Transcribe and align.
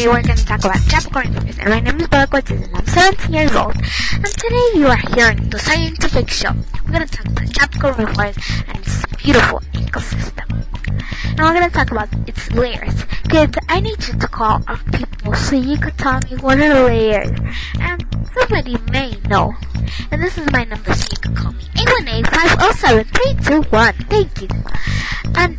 Today 0.00 0.12
we're 0.12 0.22
going 0.22 0.38
to 0.38 0.46
talk 0.46 0.60
about 0.60 0.80
tropical 0.88 1.20
rainforests 1.20 1.58
and 1.58 1.68
my 1.68 1.78
name 1.78 2.00
is 2.00 2.06
Cortez 2.06 2.50
and 2.52 2.74
I'm 2.74 2.86
17 2.86 3.34
years 3.34 3.54
old 3.54 3.76
and 3.76 4.24
today 4.24 4.70
you 4.76 4.86
are 4.86 4.96
hearing 4.96 5.50
the 5.50 5.58
scientific 5.58 6.30
show. 6.30 6.54
We're 6.86 6.92
going 6.92 7.06
to 7.06 7.16
talk 7.18 7.26
about 7.26 7.52
tropical 7.52 7.92
rainforest 7.92 8.38
and 8.66 8.78
its 8.78 9.04
beautiful 9.22 9.60
ecosystem. 9.74 10.64
And 11.28 11.40
we're 11.40 11.52
going 11.52 11.68
to 11.68 11.76
talk 11.76 11.90
about 11.90 12.08
its 12.26 12.50
layers. 12.52 13.04
Kids, 13.28 13.58
I 13.68 13.80
need 13.80 14.08
you 14.08 14.14
to 14.18 14.26
call 14.26 14.62
our 14.68 14.78
people 14.90 15.34
so 15.34 15.56
you 15.56 15.76
could 15.76 15.98
tell 15.98 16.18
me 16.30 16.38
what 16.38 16.58
are 16.58 16.72
the 16.72 16.82
layers 16.82 17.38
and 17.78 18.02
somebody 18.32 18.78
may 18.90 19.18
know. 19.28 19.52
And 20.10 20.22
this 20.22 20.38
is 20.38 20.50
my 20.50 20.64
number 20.64 20.94
so 20.94 21.08
you 21.10 21.18
can 21.18 21.36
call 21.36 21.52
me 21.52 21.64
818-507-321. 21.76 24.08
Thank 24.08 24.40
you. 24.40 24.48
And 25.36 25.58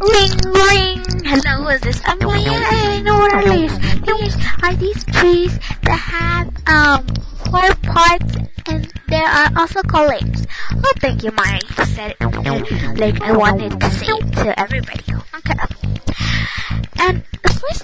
Ring 0.00 0.32
ring. 0.52 1.05
Hello, 1.28 1.64
who 1.64 1.68
is 1.70 1.80
this? 1.80 2.00
I'm. 2.04 2.18
I 2.22 3.00
know 3.02 3.18
what 3.18 3.32
are 3.34 3.42
these. 3.50 3.74
Are 4.62 4.74
these 4.76 5.04
trees 5.06 5.58
that 5.82 5.98
have 5.98 6.46
um 6.68 7.04
four 7.50 7.74
parts 7.82 8.36
and 8.68 8.86
there 9.08 9.26
are 9.26 9.50
also 9.56 9.80
layers. 9.82 10.46
Oh, 10.72 10.92
thank 11.00 11.24
you, 11.24 11.32
Maya. 11.32 11.58
You 11.78 11.84
said 11.86 12.14
it 12.20 12.96
like 12.96 13.20
I 13.22 13.32
wanted 13.36 13.80
to 13.80 13.90
say 13.90 14.06
it 14.06 14.32
to 14.34 14.58
everybody. 14.58 15.02
Okay. 15.34 15.54
And 17.00 17.24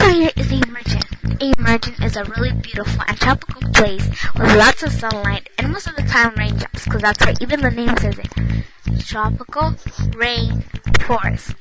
layer 0.01 0.31
is 0.37 0.53
emergent. 0.53 1.05
A 1.41 1.53
merchant 1.59 1.99
is 2.01 2.17
a 2.17 2.23
really 2.23 2.53
beautiful 2.53 3.03
and 3.09 3.19
tropical 3.19 3.63
place 3.73 4.07
with 4.39 4.55
lots 4.55 4.85
of 4.85 4.93
sunlight 4.93 5.49
and 5.59 5.73
most 5.73 5.89
of 5.89 5.97
the 5.97 6.03
time 6.03 6.33
raindrops, 6.37 6.85
because 6.85 7.03
that's 7.03 7.27
what 7.27 7.43
even 7.43 7.61
the 7.61 7.73
name 7.73 7.97
says 7.97 8.21
it. 8.21 9.05
Tropical 9.05 9.75
rain 10.15 10.63
forest. 11.01 11.55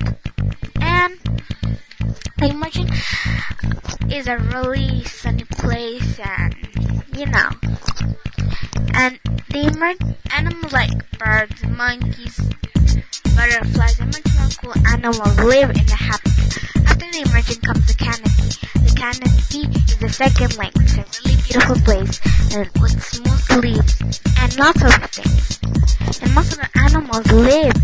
The 2.42 2.50
emergent 2.50 2.89
is 4.11 4.25
a 4.25 4.38
really 4.38 5.03
sunny 5.03 5.44
place 5.44 6.20
and 6.20 6.56
you 7.16 7.28
know. 7.28 7.50
And 8.95 9.20
the 9.53 9.70
emergent 9.72 10.17
animals 10.33 10.73
like 10.73 10.89
birds, 11.20 11.64
monkeys, 11.67 12.42
butterflies, 13.36 13.99
and 13.99 14.10
much 14.10 14.26
more 14.33 14.73
cool 14.73 14.88
animals 14.88 15.38
live 15.38 15.70
in 15.70 15.86
the 15.86 15.93
habitat. 15.93 16.89
After 16.89 17.11
the 17.14 17.30
emergent 17.30 17.61
comes 17.61 17.86
the 17.86 17.93
canopy. 17.93 18.58
The 18.73 18.94
canopy 18.98 19.61
is 19.77 19.98
the 19.99 20.10
second 20.10 20.58
lake. 20.58 20.73
It's 20.82 20.98
a 20.98 21.05
really 21.21 21.38
beautiful 21.45 21.76
place 21.86 22.20
and 22.55 22.67
with 22.82 23.04
smooth 23.04 23.61
leaves 23.61 24.02
and 24.42 24.58
lots 24.58 24.82
of 24.82 24.94
things. 25.14 25.60
And 26.23 26.33
most 26.33 26.54
of 26.54 26.58
the 26.58 26.70
animals 26.73 27.32
live 27.32 27.80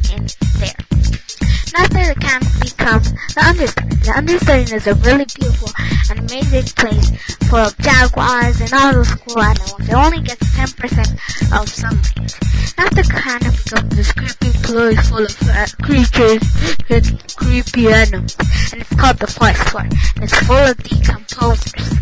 the 3.38 3.44
understory. 3.44 4.68
The 4.68 4.76
is 4.76 4.88
a 4.88 4.96
really 4.96 5.26
beautiful 5.36 5.70
and 6.10 6.20
amazing 6.20 6.66
place 6.74 7.12
of 7.54 7.78
jaguars 7.78 8.62
and 8.62 8.74
all 8.74 8.94
those 8.94 9.14
cool 9.14 9.42
animals. 9.42 9.80
It 9.80 9.94
only 9.94 10.22
gets 10.22 10.44
10% 10.56 11.62
of 11.62 11.70
sunlight. 11.70 12.34
After 12.78 13.04
the 13.04 13.14
canopy 13.14 13.64
comes 13.70 13.96
this 13.96 14.12
creepy 14.12 14.52
place 14.64 15.10
full 15.10 15.26
of 15.26 15.50
uh, 15.50 15.68
creatures 15.84 16.42
and 16.90 17.36
creepy 17.36 17.88
animals. 17.88 18.36
And 18.72 18.82
it's 18.82 18.96
called 18.96 19.18
the 19.18 19.28
forest 19.28 19.62
floor. 19.70 19.86
It's 20.22 20.38
full 20.48 20.58
of 20.58 20.78
decomposers. 20.78 21.94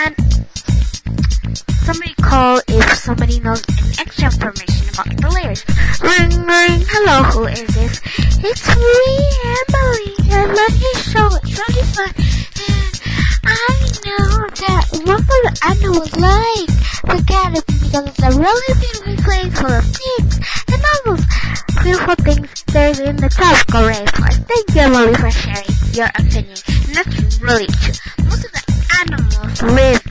And 0.00 0.14
somebody 1.84 2.14
call 2.14 2.60
if 2.68 2.94
somebody 2.94 3.40
knows 3.40 3.62
any 3.68 3.98
extra 3.98 4.26
information 4.26 4.88
about 4.88 5.08
the 5.20 5.28
layers. 5.30 5.64
Hello, 6.46 7.22
who 7.30 7.46
is 7.46 7.64
this? 7.74 8.00
It's 8.44 8.68
me, 8.68 9.16
Emily. 9.48 10.12
I 10.28 10.44
love 10.44 10.76
your 10.76 10.96
show. 11.00 11.28
It's 11.40 11.56
really 11.56 11.84
fun. 11.96 12.12
And 12.68 13.00
uh, 13.40 13.48
I 13.48 13.80
know 14.04 14.44
that 14.52 14.84
most 15.06 15.24
of 15.24 15.40
the 15.40 15.52
animals 15.64 16.12
like 16.20 16.68
the 17.08 17.24
canopy 17.24 17.72
because 17.80 18.08
it's 18.08 18.22
a 18.22 18.36
really 18.36 18.72
beautiful 18.76 19.16
place 19.24 19.56
full 19.56 19.72
of 19.72 19.84
things 19.88 20.36
and 20.68 20.84
all 20.84 21.16
those 21.16 21.24
beautiful 21.82 22.14
things 22.16 22.64
there's 22.64 23.00
in 23.00 23.16
the 23.16 23.30
tropical 23.30 23.88
rainforest. 23.88 24.44
Thank 24.44 24.68
you, 24.74 24.82
Emily, 24.82 25.14
for 25.14 25.30
sharing 25.30 25.72
your 25.96 26.08
opinion. 26.12 26.58
And 26.84 26.94
that's 26.94 27.40
really 27.40 27.66
true. 27.80 27.96
Most 28.28 28.44
of 28.44 28.52
the 28.52 28.64
animals 29.00 29.62
live 29.62 30.03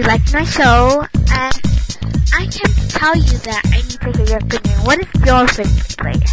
you 0.00 0.06
like 0.06 0.32
my 0.32 0.44
show 0.44 1.04
and 1.32 1.54
I 2.32 2.46
can 2.48 2.72
tell 2.88 3.16
you 3.16 3.36
that 3.44 3.60
I 3.66 3.82
need 3.84 4.00
to 4.00 4.10
hear 4.16 4.26
your 4.28 4.38
opinion. 4.38 4.78
What 4.84 4.98
is 5.00 5.10
your 5.26 5.46
favorite 5.48 5.96
player? 6.00 6.30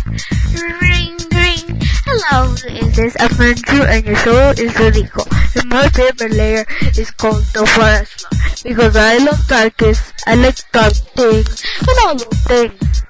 Ring 0.80 1.18
ring. 1.36 1.82
Hello, 2.08 2.54
is 2.54 2.96
this? 2.96 3.18
I'm 3.20 3.42
Andrew 3.42 3.84
and 3.84 4.06
your 4.06 4.16
show 4.16 4.52
is 4.52 4.78
really 4.80 5.04
cool. 5.08 5.28
And 5.56 5.70
my 5.70 5.90
favorite 5.90 6.32
layer 6.32 6.66
is 6.96 7.12
called 7.12 7.44
the 7.54 7.66
forest 7.66 8.64
because 8.64 8.96
I 8.96 9.18
love 9.18 9.46
darkness. 9.48 10.14
I 10.26 10.36
like 10.36 10.60
dark 10.72 10.94
things 10.94 11.64
and 11.82 11.98
all 12.06 12.16
those 12.16 12.42
things. 12.48 13.04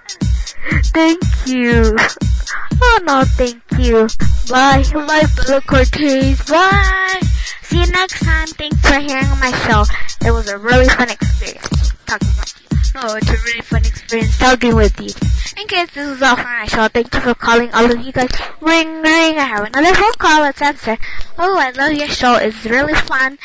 Thank 0.91 1.21
you. 1.45 1.97
Oh 2.81 2.99
no, 3.03 3.23
thank 3.25 3.61
you. 3.79 4.07
Bye. 4.49 4.83
Bye, 4.93 5.25
Bella 5.35 5.61
Cortez. 5.61 6.43
Bye. 6.45 7.21
See 7.61 7.79
you 7.79 7.87
next 7.87 8.23
time. 8.23 8.47
Thanks 8.47 8.79
for 8.81 8.99
hearing 8.99 9.29
my 9.39 9.51
show. 9.67 9.83
It 10.25 10.31
was 10.31 10.47
a 10.49 10.57
really 10.57 10.87
fun 10.89 11.09
experience 11.09 11.93
talking 12.05 12.27
with 12.27 12.61
you. 12.61 12.67
No, 12.95 13.15
it's 13.15 13.29
a 13.29 13.33
really 13.33 13.61
fun 13.61 13.85
experience 13.85 14.37
talking 14.37 14.75
with 14.75 14.99
you. 14.99 15.11
In 15.61 15.67
case 15.67 15.89
this 15.93 16.07
is 16.07 16.21
all 16.21 16.35
for 16.35 16.43
my 16.43 16.65
show, 16.65 16.87
thank 16.87 17.13
you 17.13 17.19
for 17.19 17.33
calling 17.35 17.71
all 17.73 17.91
of 17.91 17.99
you 17.99 18.11
guys. 18.11 18.29
Ring, 18.61 19.01
ring. 19.01 19.37
I 19.37 19.45
have 19.55 19.65
another 19.65 19.93
phone 19.93 20.13
call. 20.13 20.41
Let's 20.41 20.61
answer. 20.61 20.97
Oh, 21.37 21.57
I 21.59 21.71
love 21.71 21.93
your 21.93 22.07
show. 22.07 22.35
It's 22.35 22.65
really 22.65 22.93
fun. 22.93 23.37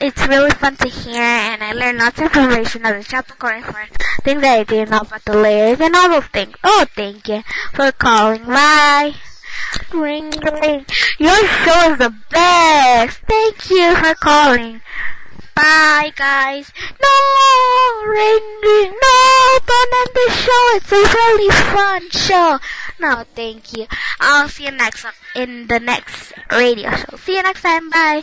It's 0.00 0.26
really 0.28 0.50
fun 0.50 0.76
to 0.76 0.88
hear, 0.88 1.20
and 1.20 1.62
I 1.62 1.72
learned 1.72 1.98
lots 1.98 2.18
of 2.18 2.26
information 2.26 2.86
on 2.86 2.98
the 2.98 3.02
tropical 3.02 3.48
rainforest, 3.48 4.22
things 4.22 4.42
that 4.42 4.60
I 4.60 4.62
didn't 4.62 4.90
know 4.90 5.00
about 5.00 5.24
the 5.24 5.36
layers, 5.36 5.80
and 5.80 5.96
all 5.96 6.08
those 6.08 6.26
things. 6.26 6.54
Oh, 6.62 6.86
thank 6.94 7.26
you 7.28 7.42
for 7.74 7.90
calling. 7.90 8.44
Bye. 8.44 9.14
Ring, 9.92 10.30
ring. 10.30 10.86
Your 11.18 11.46
show 11.46 11.92
is 11.92 11.98
the 11.98 12.14
best. 12.30 13.18
Thank 13.28 13.70
you 13.70 13.94
for 13.96 14.14
calling. 14.14 14.80
Bye, 15.54 16.12
guys. 16.14 16.72
No, 17.02 18.08
ring, 18.08 18.44
ring. 18.62 18.92
No, 18.92 19.58
don't 19.66 19.94
end 20.00 20.14
the 20.14 20.30
show. 20.30 20.76
It's 20.76 20.92
a 20.92 20.96
really 20.96 21.50
fun 21.50 22.10
show. 22.10 22.58
No, 23.00 23.24
thank 23.34 23.76
you. 23.76 23.86
I'll 24.20 24.48
see 24.48 24.64
you 24.66 24.70
next 24.70 25.02
time 25.02 25.14
in 25.34 25.66
the 25.66 25.80
next 25.80 26.32
radio 26.52 26.90
show. 26.92 27.16
See 27.16 27.36
you 27.36 27.42
next 27.42 27.62
time. 27.62 27.90
Bye. 27.90 28.22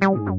Thank 0.00 0.12
you. 0.14 0.31